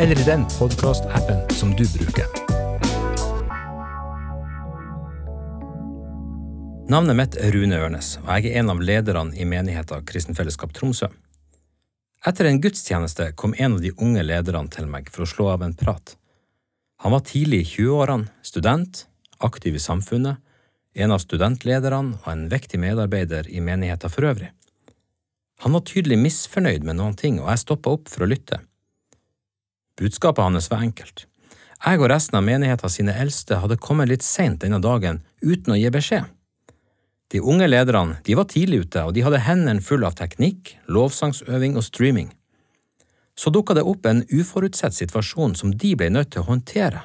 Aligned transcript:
eller 0.00 0.20
i 0.20 0.24
den 0.24 0.46
podkastappen 0.58 1.50
som 1.50 1.70
du 1.76 1.84
bruker. 1.98 2.24
Navnet 6.88 7.16
mitt 7.16 7.36
er 7.36 7.52
Rune 7.52 7.76
Ørnes, 7.76 8.14
og 8.22 8.30
jeg 8.32 8.48
er 8.48 8.62
en 8.62 8.72
av 8.72 8.80
lederne 8.80 9.36
i 9.36 9.44
menigheten 9.44 10.06
Kristenfellesskap 10.08 10.72
Tromsø. 10.74 11.10
Etter 12.26 12.48
en 12.48 12.62
gudstjeneste 12.64 13.28
kom 13.36 13.52
en 13.58 13.76
av 13.76 13.84
de 13.84 13.92
unge 13.92 14.24
lederne 14.24 14.72
til 14.72 14.88
meg 14.88 15.12
for 15.12 15.26
å 15.26 15.28
slå 15.28 15.50
av 15.52 15.66
en 15.66 15.76
prat. 15.76 16.14
Han 17.04 17.12
var 17.12 17.26
tidlig 17.28 17.60
i 17.66 17.68
20-årene, 17.74 18.32
student, 18.40 19.04
aktiv 19.38 19.76
i 19.76 19.84
samfunnet, 19.84 20.40
en 20.96 21.12
av 21.12 21.20
studentlederne 21.20 22.16
og 22.22 22.32
en 22.32 22.48
vektig 22.48 22.80
medarbeider 22.80 23.52
i 23.52 23.60
menigheten 23.60 24.16
for 24.16 24.32
øvrig. 24.32 24.48
Han 25.60 25.76
var 25.76 25.84
tydelig 25.84 26.16
misfornøyd 26.24 26.88
med 26.88 26.96
noen 26.96 27.20
ting, 27.20 27.36
og 27.44 27.52
jeg 27.52 27.66
stoppa 27.66 27.92
opp 27.98 28.08
for 28.08 28.24
å 28.24 28.32
lytte. 28.32 28.62
Budskapet 30.00 30.42
hans 30.42 30.70
var 30.72 30.80
enkelt. 30.80 31.26
Jeg 31.80 32.00
og 32.00 32.08
resten 32.12 32.38
av 32.38 32.44
menigheten 32.44 32.92
sine 32.92 33.12
eldste 33.20 33.58
hadde 33.60 33.80
kommet 33.80 34.08
litt 34.08 34.24
seint 34.24 34.62
denne 34.64 34.80
dagen 34.80 35.20
uten 35.44 35.74
å 35.74 35.78
gi 35.78 35.92
beskjed. 35.92 36.24
De 37.30 37.40
unge 37.40 37.68
lederne 37.68 38.18
de 38.26 38.34
var 38.34 38.48
tidlig 38.50 38.86
ute, 38.86 39.04
og 39.06 39.14
de 39.14 39.22
hadde 39.22 39.42
hendene 39.46 39.84
fulle 39.84 40.08
av 40.08 40.16
teknikk, 40.18 40.74
lovsangsøving 40.88 41.76
og 41.78 41.86
streaming. 41.86 42.32
Så 43.38 43.52
dukka 43.54 43.76
det 43.76 43.84
opp 43.86 44.08
en 44.08 44.24
uforutsett 44.28 44.96
situasjon 44.96 45.54
som 45.56 45.76
de 45.76 45.94
ble 45.96 46.10
nødt 46.10 46.32
til 46.34 46.42
å 46.42 46.48
håndtere, 46.48 47.04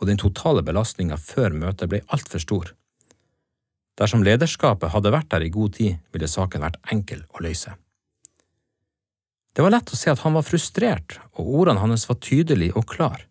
og 0.00 0.08
den 0.08 0.18
totale 0.18 0.64
belastninga 0.66 1.20
før 1.20 1.54
møtet 1.54 1.92
ble 1.92 2.02
altfor 2.08 2.42
stor. 2.42 2.72
Dersom 4.00 4.24
lederskapet 4.26 4.90
hadde 4.92 5.12
vært 5.14 5.30
der 5.30 5.44
i 5.46 5.52
god 5.52 5.76
tid, 5.78 6.00
ville 6.12 6.28
saken 6.28 6.64
vært 6.64 6.80
enkel 6.90 7.22
å 7.30 7.44
løse. 7.44 7.76
Det 9.52 9.64
var 9.64 9.74
lett 9.74 9.92
å 9.92 9.98
se 9.98 10.08
at 10.12 10.22
han 10.24 10.32
var 10.36 10.46
frustrert, 10.46 11.18
og 11.36 11.50
ordene 11.60 11.82
hans 11.82 12.06
var 12.08 12.20
tydelige 12.24 12.76
og 12.78 12.86
klare. 12.88 13.26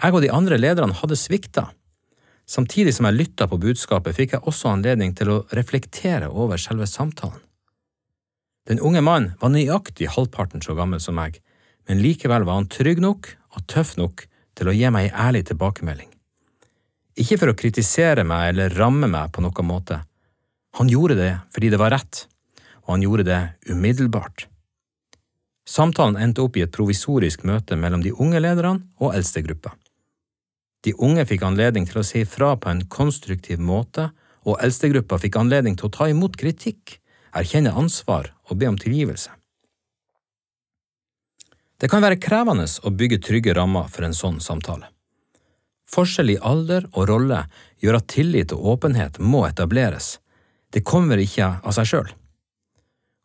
Jeg 0.00 0.16
og 0.16 0.24
de 0.24 0.32
andre 0.32 0.56
lederne 0.56 0.96
hadde 0.96 1.18
svikta. 1.18 1.66
Samtidig 2.48 2.94
som 2.96 3.06
jeg 3.06 3.18
lytta 3.18 3.46
på 3.50 3.60
budskapet, 3.60 4.16
fikk 4.16 4.34
jeg 4.34 4.46
også 4.48 4.72
anledning 4.72 5.12
til 5.14 5.28
å 5.30 5.42
reflektere 5.56 6.30
over 6.32 6.58
selve 6.58 6.88
samtalen. 6.88 7.42
Den 8.68 8.80
unge 8.80 9.02
mannen 9.04 9.34
var 9.40 9.52
nøyaktig 9.52 10.08
halvparten 10.14 10.64
så 10.64 10.76
gammel 10.78 11.02
som 11.04 11.16
meg, 11.18 11.38
men 11.88 12.00
likevel 12.02 12.46
var 12.46 12.60
han 12.60 12.68
trygg 12.70 13.00
nok 13.02 13.28
og 13.56 13.66
tøff 13.68 13.96
nok 14.00 14.24
til 14.58 14.70
å 14.70 14.74
gi 14.76 14.90
meg 14.92 15.08
ei 15.08 15.14
ærlig 15.28 15.46
tilbakemelding. 15.50 16.10
Ikke 17.20 17.38
for 17.40 17.52
å 17.52 17.58
kritisere 17.58 18.24
meg 18.24 18.52
eller 18.52 18.76
ramme 18.78 19.08
meg 19.10 19.32
på 19.34 19.44
noen 19.44 19.68
måte. 19.68 20.00
Han 20.78 20.90
gjorde 20.92 21.18
det 21.18 21.32
fordi 21.52 21.72
det 21.72 21.80
var 21.82 21.92
rett, 21.96 22.24
og 22.86 22.94
han 22.94 23.04
gjorde 23.04 23.26
det 23.28 23.40
umiddelbart. 23.68 24.49
Samtalen 25.68 26.16
endte 26.16 26.42
opp 26.42 26.56
i 26.56 26.64
et 26.64 26.72
provisorisk 26.74 27.44
møte 27.46 27.76
mellom 27.76 28.02
de 28.02 28.12
unge 28.12 28.40
lederne 28.40 28.88
og 28.98 29.14
eldstegruppa. 29.14 29.74
De 30.84 30.94
unge 30.96 31.26
fikk 31.28 31.44
anledning 31.44 31.86
til 31.88 32.00
å 32.00 32.06
si 32.06 32.24
fra 32.24 32.54
på 32.56 32.70
en 32.70 32.86
konstruktiv 32.88 33.60
måte, 33.60 34.10
og 34.48 34.56
eldstegruppa 34.64 35.18
fikk 35.20 35.36
anledning 35.36 35.76
til 35.76 35.90
å 35.90 35.92
ta 35.92 36.08
imot 36.08 36.38
kritikk, 36.40 36.96
erkjenne 37.36 37.74
ansvar 37.76 38.32
og 38.48 38.56
be 38.58 38.70
om 38.70 38.78
tilgivelse. 38.80 39.30
Det 41.80 41.88
kan 41.88 42.02
være 42.04 42.20
krevende 42.20 42.66
å 42.84 42.92
bygge 42.92 43.20
trygge 43.24 43.54
rammer 43.56 43.88
for 43.92 44.04
en 44.04 44.16
sånn 44.16 44.40
samtale. 44.44 44.88
Forskjell 45.90 46.34
i 46.34 46.40
alder 46.40 46.86
og 46.92 47.08
rolle 47.08 47.44
gjør 47.82 47.98
at 47.98 48.08
tillit 48.12 48.52
og 48.54 48.66
åpenhet 48.74 49.18
må 49.18 49.46
etableres. 49.48 50.18
Det 50.70 50.84
kommer 50.86 51.18
ikke 51.18 51.56
av 51.64 51.74
seg 51.74 51.88
sjøl. 51.88 52.10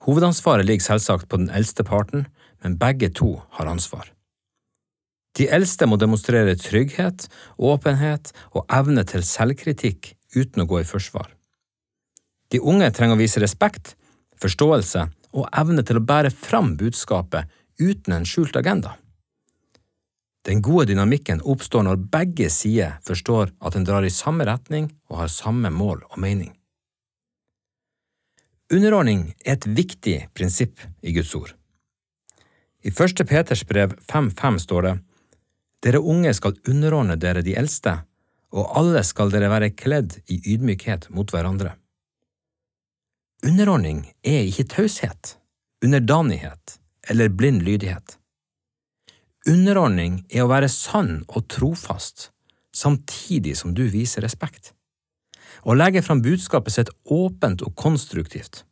Hovedansvaret 0.05 0.67
ligger 0.67 0.85
selvsagt 0.85 1.29
på 1.29 1.39
den 1.41 1.49
eldste 1.49 1.83
parten, 1.83 2.27
men 2.61 2.77
begge 2.77 3.09
to 3.09 3.39
har 3.57 3.69
ansvar. 3.69 4.11
De 5.35 5.47
eldste 5.51 5.87
må 5.89 5.97
demonstrere 5.99 6.55
trygghet, 6.55 7.27
åpenhet 7.57 8.31
og 8.53 8.69
evne 8.71 9.03
til 9.07 9.25
selvkritikk 9.25 10.13
uten 10.35 10.63
å 10.63 10.67
gå 10.69 10.81
i 10.81 10.87
forsvar. 10.87 11.27
De 12.53 12.61
unge 12.61 12.87
trenger 12.95 13.17
å 13.17 13.19
vise 13.19 13.41
respekt, 13.43 13.95
forståelse 14.39 15.07
og 15.35 15.49
evne 15.51 15.83
til 15.83 15.99
å 15.99 16.05
bære 16.05 16.31
fram 16.31 16.75
budskapet 16.79 17.49
uten 17.81 18.15
en 18.15 18.27
skjult 18.29 18.55
agenda. 18.55 18.93
Den 20.45 20.61
gode 20.61 20.91
dynamikken 20.91 21.41
oppstår 21.41 21.87
når 21.87 22.03
begge 22.13 22.51
sider 22.53 22.99
forstår 23.03 23.49
at 23.59 23.73
den 23.73 23.87
drar 23.87 24.05
i 24.05 24.13
samme 24.13 24.45
retning 24.45 24.91
og 25.09 25.23
har 25.23 25.33
samme 25.33 25.71
mål 25.73 26.05
og 26.05 26.19
mening. 26.21 26.53
Underordning 28.73 29.35
er 29.45 29.59
et 29.59 29.65
viktig 29.77 30.15
prinsipp 30.33 30.79
i 31.05 31.11
Guds 31.13 31.35
ord. 31.37 31.51
I 32.81 32.89
første 32.89 33.21
Peters 33.29 33.61
brev 33.69 33.93
5.5 34.09 34.57
står 34.63 34.87
det 34.87 34.93
Dere 35.85 36.01
unge 36.01 36.31
skal 36.33 36.57
underordne 36.65 37.13
dere 37.21 37.43
de 37.45 37.53
eldste, 37.53 37.93
og 38.57 38.71
alle 38.79 39.03
skal 39.05 39.29
dere 39.29 39.51
være 39.53 39.69
kledd 39.77 40.17
i 40.33 40.39
ydmykhet 40.55 41.11
mot 41.13 41.29
hverandre. 41.29 41.75
Underordning 43.45 44.07
er 44.25 44.47
ikke 44.49 44.65
taushet, 44.73 45.35
underdanighet 45.85 46.79
eller 47.09 47.29
blind 47.29 47.61
lydighet. 47.67 48.17
Underordning 49.45 50.23
er 50.33 50.41
å 50.41 50.49
være 50.49 50.71
sann 50.73 51.19
og 51.27 51.45
trofast 51.53 52.31
samtidig 52.73 53.53
som 53.59 53.77
du 53.77 53.85
viser 53.93 54.25
respekt 54.25 54.74
og 55.63 55.77
legger 55.79 56.03
fram 56.05 56.23
budskapet 56.25 56.75
sitt 56.75 56.91
åpent 57.05 57.63
og 57.65 57.75
konstruktivt. 57.79 58.63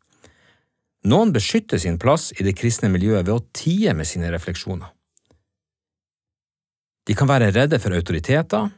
Noen 1.08 1.34
beskytter 1.36 1.80
sin 1.80 2.00
plass 2.00 2.32
i 2.40 2.46
det 2.48 2.56
kristne 2.56 2.90
miljøet 2.92 3.28
ved 3.28 3.36
å 3.36 3.46
tie 3.56 3.94
med 3.96 4.08
sine 4.08 4.32
refleksjoner. 4.32 4.92
De 7.04 7.16
kan 7.20 7.28
være 7.28 7.52
redde 7.52 7.80
for 7.84 7.96
autoriteter, 7.96 8.70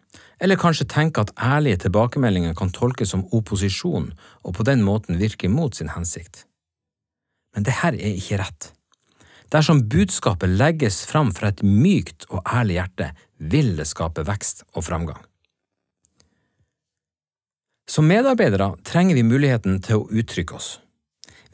eller 0.41 0.57
kanskje 0.59 0.88
tenke 0.89 1.21
at 1.21 1.33
ærlige 1.38 1.83
tilbakemeldinger 1.85 2.55
kan 2.57 2.73
tolkes 2.73 3.13
som 3.13 3.27
opposisjon 3.35 4.09
og 4.41 4.55
på 4.57 4.66
den 4.66 4.81
måten 4.83 5.19
virke 5.22 5.49
mot 5.51 5.77
sin 5.77 5.93
hensikt. 5.93 6.47
Men 7.53 7.67
det 7.67 7.77
her 7.83 7.93
er 7.93 8.17
ikke 8.17 8.41
rett. 8.41 8.72
Dersom 9.53 9.85
budskapet 9.91 10.57
legges 10.57 11.03
fram 11.05 11.29
fra 11.35 11.53
et 11.53 11.61
mykt 11.61 12.25
og 12.31 12.41
ærlig 12.49 12.79
hjerte, 12.79 13.11
vil 13.37 13.75
det 13.77 13.85
skape 13.87 14.25
vekst 14.25 14.66
og 14.73 14.87
framgang. 14.89 15.22
Som 17.85 18.07
medarbeidere 18.09 18.72
trenger 18.84 19.16
vi 19.16 19.23
muligheten 19.23 19.78
til 19.85 20.01
å 20.01 20.07
uttrykke 20.09 20.57
oss. 20.57 20.79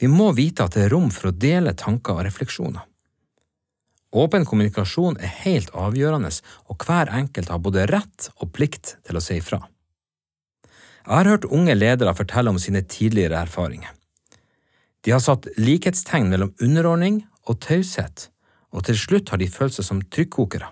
Vi 0.00 0.08
må 0.08 0.32
vite 0.34 0.64
at 0.64 0.74
det 0.74 0.86
er 0.86 0.94
rom 0.94 1.10
for 1.12 1.28
å 1.28 1.36
dele 1.36 1.74
tanker 1.78 2.16
og 2.16 2.24
refleksjoner. 2.26 2.82
Åpen 4.12 4.44
kommunikasjon 4.44 5.16
er 5.24 5.30
helt 5.44 5.70
avgjørende, 5.72 6.32
og 6.68 6.84
hver 6.84 7.12
enkelt 7.16 7.48
har 7.48 7.60
både 7.64 7.86
rett 7.88 8.28
og 8.36 8.50
plikt 8.52 8.96
til 9.06 9.16
å 9.16 9.22
si 9.24 9.38
ifra. 9.40 9.60
Jeg 11.02 11.14
har 11.16 11.30
hørt 11.30 11.48
unge 11.48 11.74
ledere 11.74 12.12
fortelle 12.14 12.52
om 12.52 12.60
sine 12.60 12.84
tidligere 12.84 13.40
erfaringer. 13.40 13.94
De 15.02 15.10
har 15.10 15.22
satt 15.22 15.48
likhetstegn 15.58 16.28
mellom 16.30 16.52
underordning 16.62 17.22
og 17.48 17.58
taushet, 17.64 18.28
og 18.70 18.84
til 18.86 18.98
slutt 19.00 19.32
har 19.32 19.40
de 19.40 19.48
følt 19.50 19.74
seg 19.74 19.88
som 19.88 20.04
trykkokere. 20.14 20.68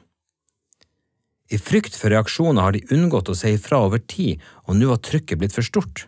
I 1.50 1.58
frykt 1.58 1.96
for 1.98 2.12
reaksjoner 2.12 2.62
har 2.62 2.76
de 2.76 2.84
unngått 2.94 3.30
å 3.32 3.34
si 3.34 3.56
ifra 3.56 3.82
over 3.86 3.98
tid, 3.98 4.38
og 4.68 4.78
nå 4.78 4.92
har 4.92 5.02
trykket 5.02 5.40
blitt 5.40 5.54
for 5.56 5.66
stort. 5.66 6.06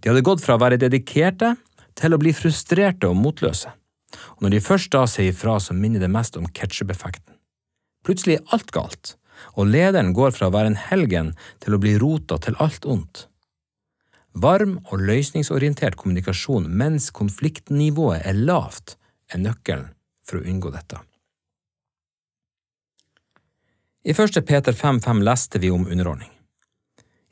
De 0.00 0.10
hadde 0.10 0.24
gått 0.26 0.42
fra 0.44 0.58
å 0.58 0.60
være 0.60 0.80
dedikerte 0.80 1.54
til 1.96 2.12
å 2.12 2.20
bli 2.20 2.34
frustrerte 2.36 3.08
og 3.08 3.16
motløse, 3.16 3.72
og 4.36 4.44
når 4.44 4.56
de 4.56 4.64
først 4.66 4.92
da 4.92 5.06
sier 5.08 5.32
ifra, 5.32 5.56
så 5.60 5.76
minner 5.76 6.04
det 6.04 6.12
mest 6.12 6.36
om 6.36 6.44
ketsjup-effekten. 6.46 7.32
Plutselig 8.04 8.36
er 8.36 8.52
alt 8.54 8.70
galt, 8.76 9.16
og 9.56 9.72
lederen 9.72 10.12
går 10.16 10.36
fra 10.36 10.50
å 10.50 10.54
være 10.54 10.74
en 10.74 10.78
helgen 10.90 11.32
til 11.64 11.74
å 11.74 11.80
bli 11.80 11.96
rota 12.00 12.38
til 12.42 12.60
alt 12.62 12.86
ondt. 12.86 13.26
Varm 14.36 14.76
og 14.92 15.00
løsningsorientert 15.00 15.96
kommunikasjon 15.96 16.68
mens 16.68 17.08
konfliktnivået 17.08 18.20
er 18.28 18.36
lavt, 18.36 18.98
er 19.32 19.40
nøkkelen 19.40 19.88
for 20.28 20.38
å 20.38 20.44
unngå 20.44 20.74
dette. 20.76 21.00
I 24.06 24.12
1. 24.14 24.46
Peter 24.46 24.72
5.5 24.72 25.22
leste 25.22 25.58
vi 25.58 25.70
om 25.70 25.86
underordning. 25.86 26.30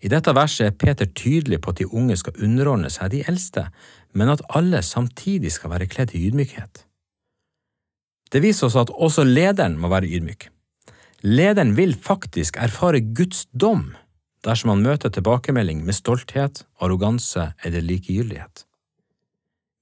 I 0.02 0.08
dette 0.10 0.32
verset 0.34 0.66
er 0.66 0.74
Peter 0.74 1.06
tydelig 1.06 1.60
på 1.62 1.70
at 1.70 1.78
de 1.78 1.86
unge 1.86 2.16
skal 2.18 2.34
underordne 2.42 2.90
seg 2.90 3.12
de 3.12 3.20
eldste, 3.30 3.68
men 4.10 4.32
at 4.32 4.42
alle 4.58 4.80
samtidig 4.82 5.52
skal 5.54 5.70
være 5.70 5.86
kledd 5.86 6.16
i 6.18 6.24
ydmykhet. 6.26 6.82
Det 8.34 8.42
viser 8.42 8.66
oss 8.66 8.80
at 8.80 8.90
også 8.90 9.22
lederen 9.22 9.78
må 9.78 9.92
være 9.92 10.10
ydmyk. 10.18 10.48
Lederen 11.22 11.76
vil 11.78 11.94
faktisk 11.94 12.58
erfare 12.58 13.04
Guds 13.14 13.46
dom 13.54 13.92
dersom 14.42 14.74
han 14.74 14.82
møter 14.82 15.14
tilbakemelding 15.14 15.86
med 15.86 15.94
stolthet, 15.94 16.66
arroganse 16.82 17.52
eller 17.62 17.86
likegyldighet. 17.86 18.66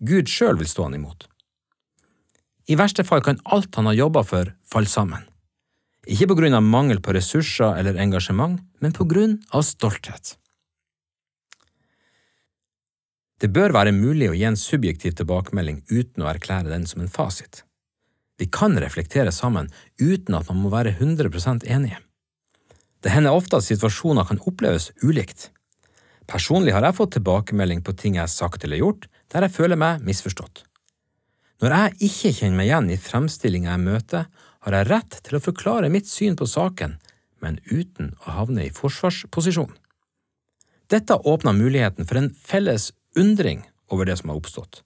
Gud 0.05 0.29
sjøl 0.29 0.61
vil 0.61 0.69
stå 0.69 0.91
han 0.91 1.01
imot. 1.01 1.25
I 2.69 2.77
verste 2.77 3.09
fall 3.09 3.25
kan 3.25 3.41
alt 3.49 3.81
han 3.81 3.89
har 3.89 4.03
jobba 4.05 4.29
for, 4.29 4.53
falle 4.69 4.93
sammen. 4.93 5.32
Ikke 6.11 6.27
på 6.31 6.37
grunn 6.39 6.57
av 6.59 6.65
mangel 6.67 6.99
på 7.03 7.15
ressurser 7.15 7.79
eller 7.79 8.01
engasjement, 8.03 8.59
men 8.83 8.95
på 8.95 9.07
grunn 9.07 9.37
av 9.55 9.63
stolthet. 9.67 10.37
Det 13.43 13.51
bør 13.51 13.75
være 13.75 13.95
mulig 13.95 14.31
å 14.31 14.35
gi 14.39 14.47
en 14.47 14.59
subjektiv 14.59 15.17
tilbakemelding 15.19 15.83
uten 15.91 16.23
å 16.23 16.31
erklære 16.31 16.71
den 16.71 16.87
som 16.87 17.03
en 17.03 17.11
fasit. 17.11 17.65
Vi 18.39 18.47
kan 18.51 18.75
reflektere 18.79 19.33
sammen 19.35 19.71
uten 20.01 20.35
at 20.39 20.49
man 20.51 20.63
må 20.63 20.71
være 20.71 20.95
100% 20.95 21.67
enige. 21.67 21.99
Det 23.03 23.11
hender 23.11 23.35
ofte 23.35 23.59
at 23.59 23.67
situasjoner 23.67 24.27
kan 24.27 24.39
oppleves 24.47 24.91
ulikt. 25.03 25.51
Personlig 26.31 26.75
har 26.75 26.87
jeg 26.87 26.99
fått 26.99 27.17
tilbakemelding 27.17 27.83
på 27.83 27.95
ting 27.99 28.15
jeg 28.19 28.25
har 28.25 28.31
sagt 28.31 28.63
eller 28.63 28.79
gjort, 28.79 29.09
der 29.35 29.47
jeg 29.47 29.55
føler 29.55 29.79
meg 29.79 30.07
misforstått. 30.07 30.63
Når 31.63 31.75
jeg 31.75 32.11
ikke 32.11 32.33
kjenner 32.39 32.59
meg 32.59 32.71
igjen 32.71 32.91
i 32.91 32.99
fremstillinga 32.99 33.75
jeg 33.75 33.83
møter, 33.83 34.31
har 34.63 34.77
jeg 34.77 34.89
rett 34.91 35.19
til 35.27 35.39
å 35.39 35.43
forklare 35.43 35.91
mitt 35.93 36.09
syn 36.11 36.37
på 36.39 36.47
saken, 36.47 36.97
men 37.43 37.59
uten 37.67 38.13
å 38.23 38.37
havne 38.39 38.69
i 38.69 38.75
forsvarsposisjon. 38.75 39.73
Dette 40.93 41.17
åpner 41.17 41.57
muligheten 41.57 42.07
for 42.07 42.21
en 42.21 42.31
felles 42.37 42.91
undring 43.19 43.65
over 43.91 44.07
det 44.07 44.19
som 44.21 44.31
har 44.31 44.39
oppstått, 44.39 44.83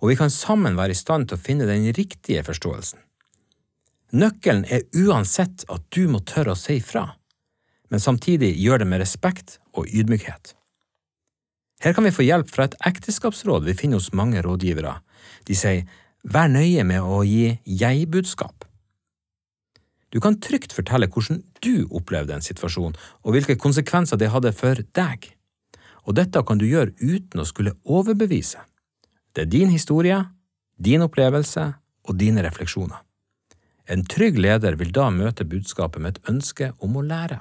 og 0.00 0.10
vi 0.12 0.16
kan 0.18 0.32
sammen 0.32 0.78
være 0.78 0.96
i 0.96 1.00
stand 1.00 1.28
til 1.28 1.36
å 1.38 1.44
finne 1.44 1.68
den 1.68 1.90
riktige 1.96 2.44
forståelsen. 2.46 3.00
Nøkkelen 4.10 4.64
er 4.66 4.88
uansett 4.98 5.66
at 5.70 5.84
du 5.94 6.08
må 6.10 6.22
tørre 6.26 6.56
å 6.56 6.58
si 6.58 6.80
fra, 6.82 7.04
men 7.90 8.02
samtidig 8.02 8.54
gjør 8.58 8.82
det 8.82 8.88
med 8.90 9.02
respekt 9.02 9.58
og 9.76 9.86
ydmykhet. 9.86 10.54
Her 11.80 11.94
kan 11.96 12.04
vi 12.04 12.12
få 12.12 12.26
hjelp 12.26 12.50
fra 12.52 12.66
et 12.66 12.76
ekteskapsråd 12.90 13.64
vi 13.64 13.76
finner 13.76 14.00
hos 14.00 14.12
mange 14.12 14.42
rådgivere. 14.44 14.98
De 15.48 15.56
sier 15.56 15.86
vær 16.22 16.50
nøye 16.52 16.84
med 16.84 17.00
å 17.00 17.22
gi 17.24 17.54
jeg-budskap. 17.64 18.59
Du 20.10 20.18
kan 20.20 20.40
trygt 20.42 20.72
fortelle 20.74 21.06
hvordan 21.06 21.44
du 21.62 21.86
opplevde 21.90 22.34
en 22.34 22.44
situasjon, 22.44 22.96
og 23.22 23.36
hvilke 23.36 23.58
konsekvenser 23.60 24.18
det 24.18 24.32
hadde 24.34 24.52
for 24.56 24.80
deg 24.96 25.30
og 26.10 26.16
dette 26.16 26.42
kan 26.46 26.58
du 26.60 26.66
gjøre 26.68 26.94
uten 27.00 27.42
å 27.42 27.48
skulle 27.48 27.76
overbevise. 27.84 28.62
Det 29.34 29.44
er 29.44 29.52
din 29.52 29.70
historie, 29.70 30.18
din 30.76 31.04
opplevelse 31.04 31.66
og 32.08 32.18
dine 32.18 32.42
refleksjoner. 32.46 32.98
En 33.90 34.04
trygg 34.06 34.38
leder 34.38 34.76
vil 34.78 34.92
da 34.94 35.08
møte 35.10 35.46
budskapet 35.46 36.02
med 36.02 36.16
et 36.18 36.30
ønske 36.30 36.72
om 36.78 36.98
å 36.98 37.06
lære. 37.06 37.40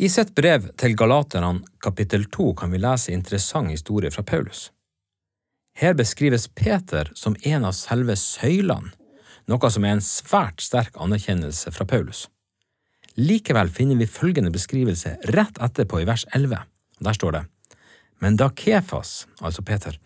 I 0.00 0.08
sitt 0.08 0.32
brev 0.34 0.70
til 0.80 0.96
Galaterne 0.96 1.60
kapittel 1.84 2.24
2 2.32 2.52
kan 2.58 2.72
vi 2.72 2.80
lese 2.80 3.12
interessant 3.12 3.70
historie 3.70 4.10
fra 4.10 4.24
Paulus. 4.24 4.70
Her 5.76 5.94
beskrives 5.96 6.48
Peter 6.48 7.10
som 7.16 7.36
en 7.44 7.68
av 7.68 7.76
selve 7.76 8.16
søylene, 8.16 8.92
noe 9.50 9.70
som 9.70 9.84
er 9.84 9.96
en 9.96 10.04
svært 10.04 10.62
sterk 10.62 10.98
anerkjennelse 11.00 11.72
fra 11.74 11.86
Paulus. 11.88 12.26
Likevel 13.18 13.68
finner 13.68 13.98
vi 14.00 14.08
følgende 14.08 14.52
beskrivelse 14.54 15.18
rett 15.34 15.58
etterpå 15.60 16.00
i 16.00 16.08
vers 16.08 16.24
11. 16.32 16.62
Der 17.02 17.18
står 17.18 17.32
det, 17.32 17.44
Men 18.20 18.36
da 18.36 18.50
Kefas, 18.50 19.26
altså 19.40 19.62
Peter, 19.62 19.98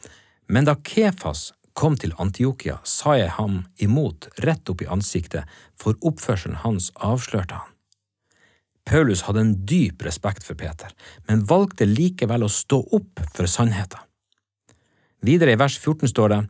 men 0.48 0.64
da 0.64 0.74
Kefas 0.74 1.52
kom 1.76 1.96
til 2.00 2.14
Antiokia, 2.18 2.78
sa 2.84 3.14
jeg 3.18 3.34
ham 3.36 3.64
imot 3.76 4.30
rett 4.46 4.68
opp 4.72 4.82
i 4.82 4.88
ansiktet, 4.88 5.44
for 5.76 5.98
oppførselen 6.00 6.62
hans 6.64 6.88
avslørte 6.96 7.58
han. 7.60 7.72
Paulus 8.86 9.26
hadde 9.26 9.42
en 9.42 9.54
dyp 9.66 10.04
respekt 10.06 10.46
for 10.46 10.56
Peter, 10.56 10.92
men 11.28 11.44
valgte 11.44 11.88
likevel 11.90 12.46
å 12.46 12.52
stå 12.52 12.78
opp 12.96 13.20
for 13.34 13.50
sannheten. 13.50 14.00
Videre 15.26 15.56
i 15.56 15.58
vers 15.58 15.76
14 15.80 16.12
står 16.12 16.32
det, 16.32 16.40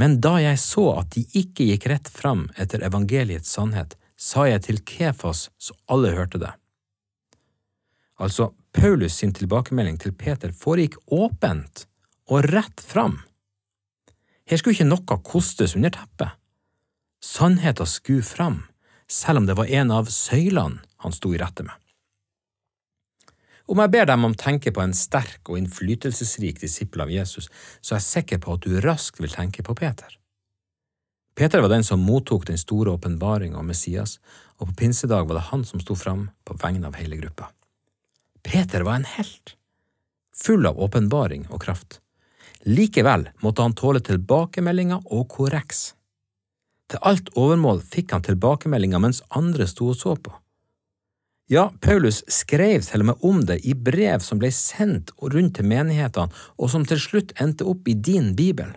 Men 0.00 0.18
da 0.20 0.38
jeg 0.42 0.58
så 0.58 0.88
at 0.98 1.14
de 1.14 1.22
ikke 1.38 1.68
gikk 1.70 1.86
rett 1.90 2.10
fram 2.10 2.48
etter 2.60 2.82
evangeliets 2.86 3.52
sannhet, 3.54 3.94
sa 4.16 4.46
jeg 4.48 4.64
til 4.66 4.80
Kefas 4.86 5.48
så 5.58 5.76
alle 5.90 6.14
hørte 6.14 6.40
det. 6.42 6.52
Altså, 8.18 8.52
Paulus 8.74 9.18
sin 9.20 9.34
tilbakemelding 9.34 9.98
til 10.02 10.14
Peter 10.14 10.54
foregikk 10.54 10.98
åpent 11.14 11.86
og 12.30 12.46
rett 12.50 12.82
fram. 12.82 13.20
Her 14.46 14.60
skulle 14.60 14.76
ikke 14.76 14.90
noe 14.90 15.20
kostes 15.26 15.76
under 15.78 15.94
teppet. 15.94 16.34
Sannheten 17.24 17.88
skulle 17.88 18.26
fram, 18.26 18.64
selv 19.08 19.42
om 19.42 19.46
det 19.48 19.56
var 19.58 19.70
en 19.70 19.94
av 19.94 20.10
søylene 20.12 20.82
han 21.04 21.14
sto 21.14 21.32
i 21.34 21.40
rette 21.40 21.64
med. 21.66 21.74
Om 23.64 23.80
jeg 23.80 23.92
ber 23.94 24.08
dem 24.10 24.26
om 24.26 24.34
å 24.34 24.40
tenke 24.40 24.74
på 24.76 24.82
en 24.82 24.92
sterk 24.96 25.48
og 25.48 25.56
innflytelsesrik 25.56 26.60
disippel 26.60 27.06
av 27.06 27.12
Jesus, 27.12 27.48
så 27.80 27.94
er 27.94 28.02
jeg 28.02 28.10
sikker 28.10 28.42
på 28.44 28.58
at 28.58 28.66
du 28.66 28.76
raskt 28.84 29.22
vil 29.22 29.32
tenke 29.32 29.64
på 29.64 29.76
Peter. 29.78 30.18
Peter 31.34 31.64
var 31.64 31.72
den 31.72 31.86
som 31.86 32.04
mottok 32.04 32.44
den 32.46 32.60
store 32.60 32.92
åpenbaringa 32.94 33.58
om 33.58 33.66
Messias, 33.66 34.18
og 34.60 34.68
på 34.68 34.76
pinsedag 34.84 35.26
var 35.26 35.40
det 35.40 35.48
han 35.48 35.64
som 35.66 35.80
sto 35.82 35.96
fram 35.98 36.28
på 36.44 36.58
vegne 36.60 36.90
av 36.90 37.00
hele 37.00 37.16
gruppa. 37.18 37.48
Peter 38.44 38.84
var 38.84 39.00
en 39.00 39.08
helt, 39.16 39.56
full 40.36 40.68
av 40.68 40.78
åpenbaring 40.78 41.48
og 41.48 41.64
kraft. 41.64 41.98
Likevel 42.68 43.30
måtte 43.40 43.64
han 43.64 43.74
tåle 43.76 44.04
tilbakemeldinger 44.04 45.08
og 45.08 45.26
korreks. 45.32 45.94
Til 46.92 47.00
alt 47.00 47.32
overmål 47.32 47.80
fikk 47.80 48.12
han 48.12 48.24
tilbakemeldinger 48.24 49.00
mens 49.00 49.24
andre 49.32 49.66
sto 49.68 49.88
og 49.90 49.98
så 49.98 50.14
på. 50.20 50.36
Ja, 51.52 51.68
Paulus 51.80 52.22
skrev 52.32 52.86
til 52.86 53.02
og 53.04 53.10
med 53.10 53.24
om 53.26 53.42
det 53.44 53.58
i 53.68 53.74
brev 53.76 54.22
som 54.24 54.40
ble 54.40 54.48
sendt 54.54 55.12
rundt 55.20 55.58
til 55.58 55.68
menighetene, 55.68 56.32
og 56.56 56.70
som 56.72 56.86
til 56.88 57.00
slutt 57.00 57.34
endte 57.40 57.66
opp 57.68 57.88
i 57.88 57.94
din 57.94 58.32
bibel. 58.36 58.70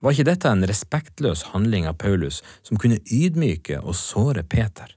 Var 0.00 0.16
ikke 0.16 0.28
dette 0.28 0.48
en 0.52 0.64
respektløs 0.68 1.46
handling 1.54 1.86
av 1.88 1.96
Paulus 2.00 2.42
som 2.64 2.76
kunne 2.80 3.00
ydmyke 3.08 3.80
og 3.80 3.96
såre 3.96 4.44
Peter? 4.44 4.92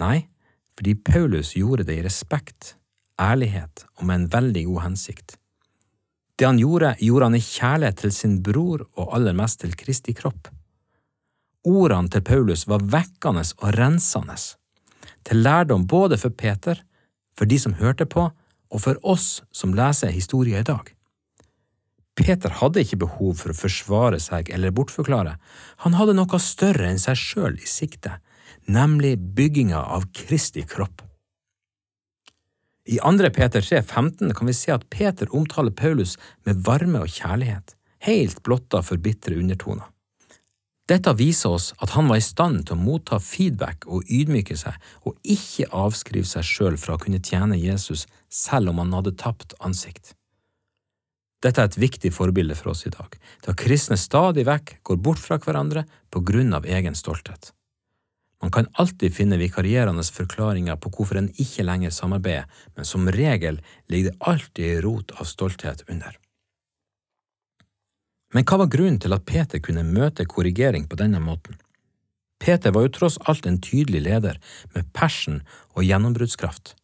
Nei, 0.00 0.28
fordi 0.76 0.94
Paulus 1.00 1.54
gjorde 1.56 1.86
det 1.88 1.96
i 1.96 2.04
respekt, 2.04 2.74
ærlighet 3.20 3.86
og 3.96 4.04
med 4.08 4.20
en 4.20 4.30
veldig 4.32 4.64
god 4.68 4.82
hensikt. 4.90 5.38
Det 6.36 6.44
han 6.44 6.60
gjorde, 6.60 6.92
gjorde 7.00 7.30
han 7.30 7.38
i 7.38 7.40
kjærlighet 7.40 8.00
til 8.04 8.12
sin 8.12 8.36
bror 8.44 8.84
og 9.00 9.14
aller 9.16 9.36
mest 9.36 9.62
til 9.62 9.72
Kristi 9.72 10.12
kropp. 10.16 10.50
Ordene 11.64 12.12
til 12.12 12.24
Paulus 12.24 12.66
var 12.68 12.84
vekkende 12.84 13.44
og 13.56 13.72
rensende, 13.76 14.36
til 15.26 15.42
lærdom 15.42 15.86
både 15.90 16.18
for 16.20 16.30
Peter, 16.30 16.78
for 17.36 17.48
de 17.50 17.58
som 17.60 17.76
hørte 17.80 18.06
på, 18.06 18.28
og 18.70 18.82
for 18.82 18.98
oss 19.06 19.42
som 19.54 19.74
leser 19.76 20.14
historien 20.14 20.62
i 20.62 20.66
dag. 20.66 20.92
Peter 22.16 22.52
hadde 22.60 22.80
ikke 22.80 23.02
behov 23.04 23.34
for 23.42 23.52
å 23.52 23.58
forsvare 23.58 24.18
seg 24.22 24.48
eller 24.54 24.72
bortforklare, 24.74 25.36
han 25.84 25.96
hadde 25.98 26.16
noe 26.16 26.40
større 26.40 26.88
enn 26.88 27.02
seg 27.02 27.18
sjøl 27.20 27.58
i 27.60 27.68
sikte, 27.68 28.16
nemlig 28.72 29.16
bygginga 29.36 29.82
av 29.98 30.08
Kristi 30.16 30.64
kropp. 30.66 31.04
I 32.86 33.00
2. 33.02 33.30
Peter 33.34 33.60
3, 33.60 33.82
15 33.82 34.32
kan 34.38 34.46
vi 34.46 34.54
se 34.54 34.70
at 34.72 34.86
Peter 34.90 35.28
omtaler 35.34 35.74
Paulus 35.74 36.14
med 36.46 36.62
varme 36.64 37.02
og 37.02 37.10
kjærlighet, 37.10 37.74
helt 38.06 38.42
blotta 38.46 38.80
for 38.86 39.02
bitre 39.02 39.36
undertoner. 39.36 39.90
Dette 40.86 41.10
viser 41.18 41.50
oss 41.50 41.72
at 41.82 41.96
han 41.96 42.06
var 42.06 42.20
i 42.20 42.22
stand 42.22 42.68
til 42.68 42.76
å 42.76 42.82
motta 42.82 43.18
feedback 43.18 43.88
og 43.90 44.06
ydmyke 44.06 44.54
seg, 44.58 44.76
og 45.02 45.18
ikke 45.26 45.66
avskrive 45.74 46.28
seg 46.30 46.46
sjøl 46.46 46.76
fra 46.78 46.94
å 46.94 47.00
kunne 47.02 47.18
tjene 47.18 47.58
Jesus 47.58 48.06
selv 48.30 48.70
om 48.70 48.78
han 48.84 48.94
hadde 48.94 49.16
tapt 49.18 49.56
ansikt. 49.66 50.14
Dette 51.42 51.60
er 51.60 51.68
et 51.68 51.78
viktig 51.78 52.12
forbilde 52.14 52.54
for 52.58 52.72
oss 52.72 52.86
i 52.86 52.92
dag, 52.94 53.18
da 53.44 53.54
kristne 53.58 53.98
stadig 53.98 54.46
vekk 54.46 54.78
går 54.86 55.02
bort 55.02 55.20
fra 55.22 55.40
hverandre 55.42 55.84
på 56.10 56.22
grunn 56.26 56.54
av 56.56 56.66
egen 56.70 56.94
stolthet. 56.94 57.50
Man 58.42 58.52
kan 58.52 58.68
alltid 58.78 59.14
finne 59.16 59.38
vikarierende 59.40 60.04
forklaringer 60.04 60.78
på 60.78 60.92
hvorfor 60.94 61.18
en 61.18 61.32
ikke 61.40 61.64
lenger 61.66 61.90
samarbeider, 61.94 62.46
men 62.76 62.86
som 62.88 63.08
regel 63.10 63.58
ligger 63.90 64.12
det 64.12 64.28
alltid 64.32 64.82
rot 64.84 65.14
av 65.18 65.26
stolthet 65.26 65.82
under. 65.88 66.14
Men 68.34 68.46
hva 68.46 68.58
var 68.62 68.72
grunnen 68.72 68.98
til 69.02 69.14
at 69.14 69.26
Peter 69.28 69.62
kunne 69.62 69.86
møte 69.86 70.26
korrigering 70.28 70.88
på 70.90 70.98
denne 70.98 71.20
måten? 71.22 71.58
Peter 72.42 72.72
var 72.74 72.86
jo 72.86 72.94
tross 72.96 73.16
alt 73.30 73.46
en 73.46 73.60
tydelig 73.62 74.02
leder 74.04 74.40
med 74.74 74.90
passion 74.92 75.40
og 75.74 75.86
gjennombruddskraft. 75.86 76.74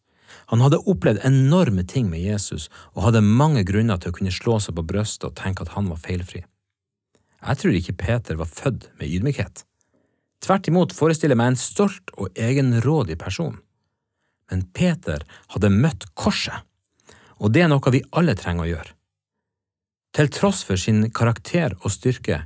Han 0.49 0.63
hadde 0.63 0.81
opplevd 0.89 1.21
enorme 1.27 1.83
ting 1.87 2.09
med 2.09 2.23
Jesus 2.23 2.69
og 2.93 3.05
hadde 3.07 3.21
mange 3.25 3.63
grunner 3.67 3.99
til 4.01 4.11
å 4.11 4.17
kunne 4.17 4.33
slå 4.33 4.57
seg 4.63 4.75
på 4.77 4.85
brystet 4.89 5.29
og 5.29 5.37
tenke 5.39 5.65
at 5.65 5.75
han 5.75 5.91
var 5.91 6.01
feilfri. 6.01 6.43
Jeg 7.43 7.59
tror 7.59 7.77
ikke 7.77 7.99
Peter 7.99 8.39
var 8.39 8.49
født 8.49 8.89
med 8.99 9.11
ydmykhet. 9.11 9.63
Tvert 10.43 10.67
imot 10.67 10.95
forestiller 10.95 11.35
jeg 11.35 11.41
meg 11.43 11.53
en 11.53 11.59
stolt 11.59 12.11
og 12.17 12.39
egenrådig 12.39 13.17
person. 13.19 13.59
Men 14.51 14.65
Peter 14.75 15.23
hadde 15.53 15.71
møtt 15.71 16.09
korset, 16.19 16.65
og 17.39 17.53
det 17.55 17.63
er 17.63 17.71
noe 17.71 17.93
vi 17.93 18.03
alle 18.11 18.35
trenger 18.39 18.65
å 18.65 18.71
gjøre. 18.73 18.95
Til 20.13 20.29
tross 20.29 20.61
for 20.67 20.77
sin 20.77 21.07
karakter 21.09 21.73
og 21.81 21.91
styrke 21.91 22.43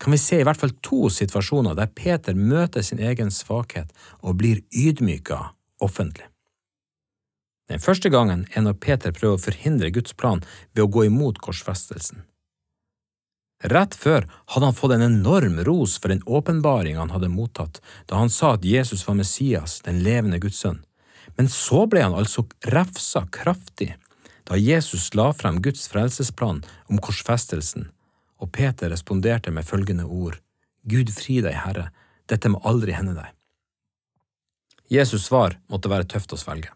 kan 0.00 0.14
vi 0.14 0.18
se 0.20 0.38
i 0.40 0.44
hvert 0.48 0.56
fall 0.60 0.72
to 0.80 1.10
situasjoner 1.12 1.76
der 1.76 1.92
Peter 1.92 2.34
møter 2.34 2.84
sin 2.84 3.02
egen 3.04 3.28
svakhet 3.34 3.92
og 4.24 4.38
blir 4.40 4.62
ydmyka 4.72 5.42
offentlig. 5.84 6.24
Den 7.68 7.78
første 7.78 8.08
gangen 8.10 8.46
er 8.56 8.64
når 8.64 8.80
Peter 8.82 9.12
prøver 9.12 9.36
å 9.36 9.44
forhindre 9.44 9.92
Guds 9.94 10.16
plan 10.16 10.40
ved 10.72 10.86
å 10.86 10.90
gå 10.90 11.04
imot 11.10 11.38
korsfestelsen. 11.44 12.24
Rett 13.70 13.94
før 13.94 14.24
hadde 14.54 14.70
han 14.70 14.76
fått 14.76 14.96
en 14.96 15.04
enorm 15.04 15.60
ros 15.68 15.98
for 16.00 16.08
den 16.08 16.24
åpenbaring 16.24 16.96
han 16.96 17.12
hadde 17.12 17.28
mottatt 17.28 17.82
da 18.08 18.16
han 18.22 18.32
sa 18.32 18.54
at 18.56 18.64
Jesus 18.64 19.04
var 19.06 19.18
Messias, 19.20 19.82
den 19.84 20.00
levende 20.06 20.40
Guds 20.40 20.62
sønn. 20.64 20.80
Men 21.36 21.52
så 21.52 21.84
ble 21.86 22.02
han 22.06 22.16
altså 22.16 22.46
refsa 22.72 23.26
kraftig 23.30 23.92
da 24.50 24.56
Jesus 24.58 25.12
la 25.14 25.28
frem 25.30 25.60
Guds 25.62 25.84
frelsesplan 25.88 26.64
om 26.90 26.98
korsfestelsen, 26.98 27.84
og 28.42 28.50
Peter 28.50 28.90
responderte 28.90 29.52
med 29.54 29.66
følgende 29.66 30.08
ord, 30.10 30.40
Gud 30.90 31.12
fri 31.14 31.36
deg, 31.44 31.54
Herre, 31.54 31.90
dette 32.26 32.50
må 32.50 32.58
aldri 32.66 32.96
hende 32.96 33.14
deg. 33.14 33.30
Jesus' 34.90 35.28
svar 35.28 35.54
måtte 35.70 35.90
være 35.92 36.08
tøft 36.10 36.34
å 36.34 36.38
svelge. 36.40 36.72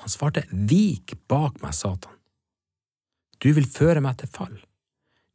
Han 0.00 0.08
svarte, 0.08 0.46
Vik 0.48 1.12
bak 1.28 1.58
meg, 1.60 1.74
Satan. 1.76 2.14
Du 3.36 3.50
vil 3.52 3.68
føre 3.68 4.00
meg 4.00 4.16
til 4.22 4.30
fall. 4.32 4.54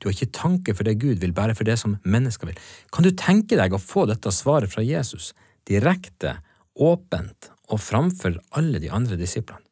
Du 0.02 0.08
har 0.08 0.16
ikke 0.16 0.34
tanke 0.34 0.74
for 0.74 0.88
det 0.88 0.98
Gud 1.04 1.22
vil, 1.22 1.36
bare 1.38 1.54
for 1.54 1.70
det 1.70 1.78
som 1.80 2.00
mennesker 2.02 2.50
vil. 2.50 2.58
Kan 2.90 3.06
du 3.06 3.12
tenke 3.14 3.60
deg 3.60 3.76
å 3.76 3.82
få 3.84 4.08
dette 4.10 4.34
svaret 4.34 4.74
fra 4.74 4.82
Jesus, 4.82 5.36
direkte, 5.70 6.40
åpent 6.74 7.52
og 7.70 7.84
framfor 7.84 8.42
alle 8.58 8.82
de 8.82 8.90
andre 8.90 9.20
disiplene? 9.22 9.63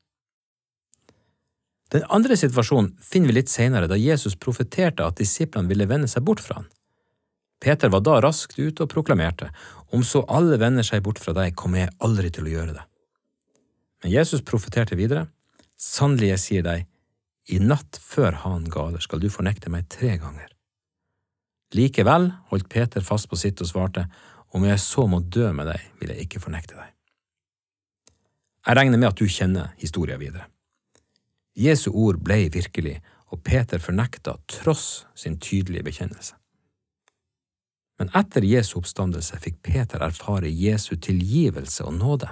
Den 1.92 2.06
andre 2.08 2.38
situasjonen 2.40 2.94
finner 3.04 3.32
vi 3.32 3.40
litt 3.42 3.52
senere, 3.52 3.90
da 3.92 3.98
Jesus 4.00 4.38
profeterte 4.40 5.04
at 5.04 5.20
disiplene 5.20 5.68
ville 5.68 5.90
vende 5.90 6.08
seg 6.08 6.24
bort 6.28 6.44
fra 6.44 6.62
han. 6.62 6.70
Peter 7.62 7.92
var 7.94 8.02
da 8.02 8.16
raskt 8.24 8.58
ute 8.58 8.86
og 8.86 8.90
proklamerte, 8.90 9.52
om 9.94 10.06
så 10.08 10.24
alle 10.32 10.58
vender 10.62 10.88
seg 10.88 11.04
bort 11.06 11.20
fra 11.22 11.36
deg, 11.38 11.54
kommer 11.58 11.84
jeg 11.84 11.96
aldri 12.02 12.32
til 12.34 12.48
å 12.48 12.54
gjøre 12.54 12.78
det. 12.78 12.86
Men 14.02 14.14
Jesus 14.16 14.42
profeterte 14.42 14.98
videre, 14.98 15.28
sannelig 15.78 16.32
jeg 16.32 16.44
sier 16.46 16.66
deg, 16.66 16.88
i 17.52 17.60
natt 17.60 18.00
før 18.02 18.40
han 18.46 18.66
galer 18.72 19.04
skal 19.04 19.22
du 19.22 19.28
fornekte 19.34 19.70
meg 19.74 19.90
tre 19.92 20.16
ganger. 20.22 20.48
Likevel 21.76 22.32
holdt 22.52 22.70
Peter 22.72 23.04
fast 23.06 23.30
på 23.30 23.40
sitt 23.40 23.62
og 23.62 23.70
svarte, 23.70 24.08
om 24.56 24.64
jeg 24.68 24.80
så 24.84 25.06
må 25.08 25.22
dø 25.22 25.52
med 25.56 25.70
deg, 25.72 25.84
vil 26.00 26.16
jeg 26.16 26.26
ikke 26.26 26.42
fornekte 26.44 26.80
deg. 26.80 26.90
Jeg 28.68 28.78
regner 28.78 29.00
med 29.00 29.12
at 29.12 29.22
du 29.22 29.28
kjenner 29.28 29.72
historien 29.82 30.20
videre. 30.22 30.48
Jesu 31.58 31.92
ord 31.92 32.22
ble 32.24 32.50
virkelig, 32.54 33.00
og 33.32 33.44
Peter 33.44 33.80
fornekta 33.80 34.36
tross 34.48 35.06
sin 35.16 35.40
tydelige 35.40 35.84
bekjennelse. 35.88 36.36
Men 38.00 38.12
etter 38.18 38.44
Jesu 38.44 38.78
oppstandelse 38.80 39.38
fikk 39.40 39.62
Peter 39.64 40.02
erfare 40.04 40.50
Jesu 40.50 40.96
tilgivelse 40.96 41.86
og 41.86 42.00
nåde 42.00 42.32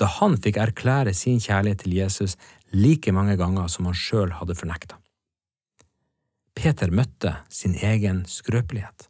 da 0.00 0.08
han 0.18 0.36
fikk 0.42 0.58
erklære 0.58 1.14
sin 1.14 1.40
kjærlighet 1.42 1.84
til 1.84 1.96
Jesus 1.98 2.36
like 2.74 3.12
mange 3.14 3.36
ganger 3.38 3.68
som 3.70 3.86
han 3.86 3.98
sjøl 3.98 4.32
hadde 4.34 4.56
fornekta. 4.58 4.98
Peter 6.54 6.90
møtte 6.90 7.36
sin 7.50 7.74
egen 7.74 8.24
skrøpelighet. 8.30 9.08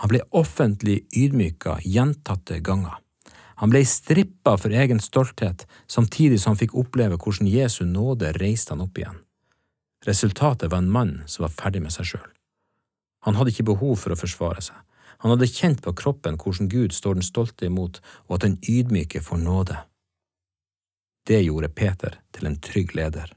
Han 0.00 0.12
ble 0.12 0.20
offentlig 0.36 1.02
ydmyka 1.16 1.78
gjentatte 1.84 2.60
ganger. 2.64 2.98
Han 3.60 3.72
ble 3.72 3.82
strippa 3.88 4.56
for 4.60 4.74
egen 4.74 5.00
stolthet, 5.00 5.64
samtidig 5.88 6.40
som 6.40 6.52
han 6.52 6.60
fikk 6.60 6.74
oppleve 6.76 7.16
hvordan 7.16 7.48
Jesu 7.48 7.84
nåde 7.88 8.34
reiste 8.36 8.74
han 8.74 8.84
opp 8.84 8.98
igjen. 9.00 9.22
Resultatet 10.06 10.70
var 10.70 10.84
en 10.84 10.92
mann 10.92 11.14
som 11.26 11.46
var 11.46 11.54
ferdig 11.54 11.82
med 11.82 11.94
seg 11.94 12.10
sjøl. 12.12 12.28
Han 13.26 13.38
hadde 13.38 13.54
ikke 13.54 13.70
behov 13.72 13.96
for 14.02 14.14
å 14.14 14.20
forsvare 14.20 14.62
seg. 14.62 14.76
Han 15.24 15.32
hadde 15.32 15.48
kjent 15.48 15.80
på 15.82 15.94
kroppen 15.96 16.36
hvordan 16.38 16.68
Gud 16.70 16.94
står 16.94 17.16
den 17.16 17.26
stolte 17.26 17.66
imot, 17.66 18.02
og 18.28 18.36
at 18.36 18.44
den 18.44 18.58
ydmyke 18.60 19.24
får 19.24 19.40
nåde. 19.42 19.80
Det 21.26 21.40
gjorde 21.42 21.72
Peter 21.74 22.20
til 22.36 22.46
en 22.46 22.60
trygg 22.62 22.94
leder. 22.94 23.32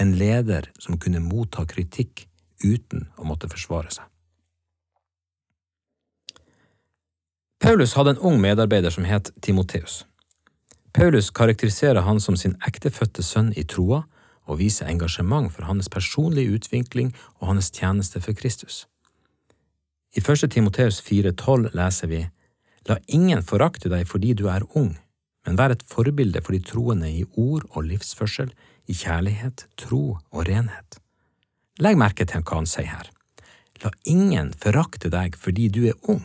En 0.00 0.16
leder 0.18 0.72
som 0.80 0.98
kunne 0.98 1.22
motta 1.22 1.66
kritikk 1.68 2.24
uten 2.64 3.06
å 3.20 3.28
måtte 3.28 3.50
forsvare 3.52 3.92
seg. 3.94 4.09
Paulus 7.60 7.92
hadde 7.94 8.14
en 8.14 8.22
ung 8.24 8.38
medarbeider 8.40 8.90
som 8.90 9.04
het 9.04 9.28
Timoteus. 9.44 10.06
Paulus 10.92 11.30
karakteriserer 11.30 12.00
han 12.00 12.20
som 12.20 12.36
sin 12.36 12.56
ektefødte 12.66 13.22
sønn 13.22 13.52
i 13.52 13.66
troa 13.68 14.06
og 14.48 14.58
viser 14.62 14.88
engasjement 14.88 15.52
for 15.52 15.68
hans 15.68 15.90
personlige 15.92 16.56
utvikling 16.56 17.12
og 17.38 17.50
hans 17.52 17.68
tjeneste 17.70 18.22
for 18.24 18.32
Kristus. 18.32 18.86
I 20.16 20.24
1. 20.24 20.48
Timoteus 20.50 21.02
4,12 21.04 21.76
leser 21.76 22.10
vi 22.10 22.22
La 22.88 22.96
ingen 23.06 23.44
forakte 23.44 23.92
deg 23.92 24.08
fordi 24.08 24.32
du 24.34 24.48
er 24.48 24.64
ung, 24.72 24.94
men 25.44 25.60
vær 25.60 25.76
et 25.76 25.84
forbilde 25.86 26.40
for 26.40 26.56
de 26.56 26.64
troende 26.64 27.12
i 27.12 27.26
ord 27.36 27.68
og 27.70 27.84
livsførsel, 27.84 28.50
i 28.88 28.96
kjærlighet, 28.96 29.68
tro 29.76 30.16
og 30.16 30.48
renhet. 30.48 30.96
Legg 31.78 32.00
merke 32.00 32.24
til 32.24 32.40
hva 32.40 32.62
han 32.62 32.66
sier 32.66 32.88
her. 32.88 33.12
La 33.84 33.92
ingen 34.08 34.54
forakte 34.56 35.12
deg 35.12 35.36
fordi 35.36 35.68
du 35.68 35.84
er 35.92 36.00
ung. 36.08 36.24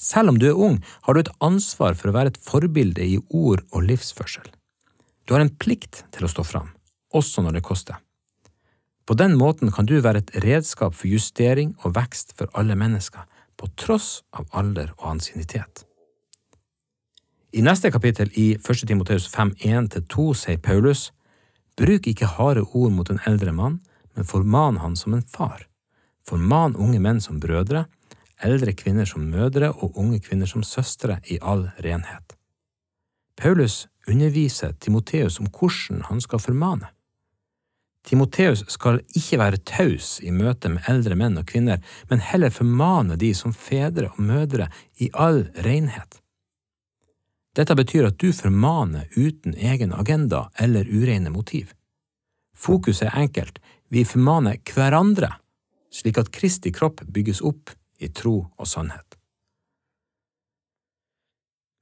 Selv 0.00 0.32
om 0.32 0.38
du 0.40 0.46
er 0.48 0.56
ung, 0.56 0.78
har 1.04 1.14
du 1.14 1.20
et 1.20 1.32
ansvar 1.44 1.96
for 1.98 2.08
å 2.08 2.14
være 2.16 2.32
et 2.32 2.40
forbilde 2.40 3.04
i 3.04 3.18
ord 3.28 3.60
og 3.68 3.84
livsførsel. 3.84 4.46
Du 5.28 5.34
har 5.36 5.44
en 5.44 5.52
plikt 5.60 6.04
til 6.14 6.24
å 6.24 6.30
stå 6.32 6.44
fram, 6.46 6.70
også 7.12 7.44
når 7.44 7.58
det 7.58 7.66
koster. 7.68 8.00
På 9.04 9.16
den 9.18 9.36
måten 9.36 9.72
kan 9.74 9.88
du 9.90 9.98
være 10.00 10.22
et 10.24 10.32
redskap 10.44 10.96
for 10.96 11.10
justering 11.10 11.74
og 11.84 11.96
vekst 11.98 12.32
for 12.38 12.48
alle 12.56 12.78
mennesker, 12.78 13.26
på 13.60 13.68
tross 13.76 14.22
av 14.32 14.48
alder 14.56 14.94
og 14.96 15.10
ansiennitet. 15.12 15.84
I 17.52 17.60
neste 17.66 17.90
kapittel 17.92 18.30
i 18.38 18.54
1. 18.54 18.86
Timoteus 18.88 19.26
5.1-2 19.28 20.26
sier 20.38 20.60
Paulus, 20.62 21.10
Bruk 21.76 22.06
ikke 22.06 22.28
harde 22.38 22.62
ord 22.62 22.92
mot 22.94 23.10
en 23.10 23.20
eldre 23.28 23.52
mann, 23.52 23.80
men 24.16 24.28
forman 24.28 24.80
han 24.80 24.96
som 24.96 25.16
en 25.16 25.26
far. 25.26 25.66
Forman 26.28 26.76
unge 26.78 27.00
menn 27.02 27.20
som 27.20 27.40
brødre, 27.42 27.84
eldre 28.46 28.72
kvinner 28.76 29.08
som 29.08 29.28
mødre 29.30 29.72
og 29.72 29.98
unge 29.98 30.20
kvinner 30.24 30.48
som 30.50 30.64
søstre 30.66 31.20
i 31.30 31.38
all 31.42 31.68
renhet. 31.84 32.36
Paulus 33.36 33.86
underviser 34.08 34.72
Timoteus 34.80 35.40
om 35.40 35.48
hvordan 35.48 36.02
han 36.08 36.20
skal 36.20 36.42
formane. 36.42 36.90
Timoteus 38.04 38.64
skal 38.72 39.02
ikke 39.16 39.38
være 39.40 39.60
taus 39.68 40.18
i 40.24 40.32
møte 40.32 40.70
med 40.72 40.86
eldre 40.88 41.16
menn 41.20 41.36
og 41.40 41.46
kvinner, 41.48 41.82
men 42.08 42.22
heller 42.24 42.52
formane 42.52 43.18
de 43.20 43.34
som 43.36 43.52
fedre 43.52 44.08
og 44.14 44.22
mødre 44.24 44.70
i 45.00 45.10
all 45.12 45.44
renhet. 45.64 46.20
Dette 47.56 47.74
betyr 47.76 48.08
at 48.08 48.18
du 48.22 48.30
formaner 48.32 49.10
uten 49.16 49.56
egen 49.56 49.92
agenda 49.92 50.48
eller 50.58 50.88
ureine 50.88 51.32
motiv. 51.34 51.74
Fokuset 52.56 53.08
er 53.08 53.18
enkelt, 53.24 53.58
vi 53.90 54.04
formaner 54.04 54.60
hverandre, 54.70 55.32
slik 55.92 56.20
at 56.20 56.30
Kristi 56.32 56.72
kropp 56.72 57.02
bygges 57.10 57.42
opp 57.42 57.74
i 58.00 58.08
tro 58.08 58.36
og 58.56 58.68
sannhet. 58.68 59.16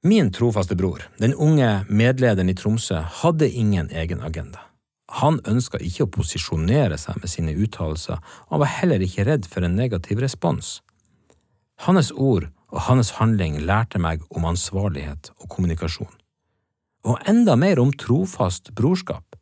Min 0.03 0.31
trofaste 0.31 0.75
bror, 0.79 1.03
den 1.17 1.33
unge 1.35 1.85
medlederen 1.89 2.49
i 2.49 2.55
Tromsø, 2.55 3.01
hadde 3.23 3.49
ingen 3.49 3.89
egen 3.91 4.21
agenda. 4.23 4.61
Han 5.19 5.41
ønska 5.43 5.79
ikke 5.83 6.05
å 6.05 6.11
posisjonere 6.13 6.95
seg 7.01 7.17
med 7.19 7.31
sine 7.31 7.55
uttalelser, 7.57 8.21
og 8.47 8.61
var 8.61 8.71
heller 8.77 9.03
ikke 9.03 9.25
redd 9.27 9.47
for 9.49 9.65
en 9.65 9.75
negativ 9.75 10.21
respons. 10.23 10.77
Hans 11.83 12.11
ord 12.11 12.47
og 12.69 12.85
hans 12.85 13.15
handling 13.17 13.57
lærte 13.65 13.99
meg 13.99 14.23
om 14.29 14.45
ansvarlighet 14.47 15.31
og 15.39 15.49
kommunikasjon. 15.49 16.11
Og 17.03 17.19
enda 17.27 17.57
mer 17.59 17.79
om 17.81 17.91
trofast 17.91 18.71
brorskap. 18.75 19.35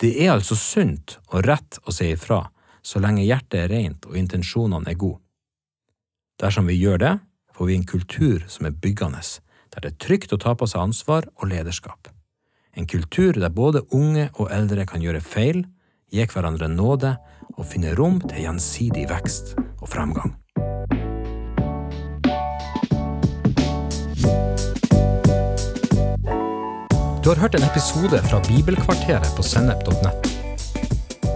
Det 0.00 0.12
er 0.24 0.34
altså 0.34 0.56
sunt 0.58 1.16
og 1.30 1.46
rett 1.46 1.80
å 1.84 1.94
si 1.94 2.10
ifra, 2.12 2.42
så 2.82 3.00
lenge 3.00 3.26
hjertet 3.26 3.62
er 3.64 3.72
rent 3.72 4.04
og 4.08 4.20
intensjonene 4.20 4.90
er 4.90 5.00
gode. 5.00 5.22
Dersom 6.38 6.68
vi 6.70 6.76
gjør 6.78 7.00
det, 7.02 7.14
får 7.50 7.66
vi 7.66 7.74
en 7.74 7.86
kultur 7.86 8.44
som 8.46 8.68
er 8.68 8.76
byggende, 8.82 9.18
der 9.74 9.82
det 9.82 9.90
er 9.90 9.98
trygt 9.98 10.32
å 10.32 10.38
ta 10.38 10.52
på 10.54 10.68
seg 10.70 10.84
ansvar 10.84 11.26
og 11.34 11.50
lederskap. 11.50 12.12
En 12.78 12.86
kultur 12.86 13.34
der 13.34 13.50
både 13.50 13.82
unge 13.90 14.28
og 14.38 14.52
eldre 14.54 14.86
kan 14.86 15.02
gjøre 15.02 15.18
feil, 15.18 15.64
gi 16.14 16.22
hverandre 16.30 16.70
nåde 16.70 17.16
og 17.56 17.66
finne 17.66 17.96
rom 17.98 18.20
til 18.22 18.46
gjensidig 18.46 19.08
vekst 19.10 19.56
og 19.58 19.88
framgang. 19.90 20.36
Du 27.18 27.34
har 27.34 27.42
hørt 27.42 27.58
en 27.58 27.66
episode 27.66 28.22
fra 28.30 28.38
Bibelkvarteret 28.46 29.34
på 29.34 29.42
sennep.nett. 29.42 30.37